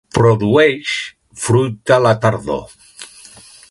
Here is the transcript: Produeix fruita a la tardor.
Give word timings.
Produeix 0.17 0.93
fruita 1.43 1.95
a 2.01 2.05
la 2.07 2.17
tardor. 2.25 2.67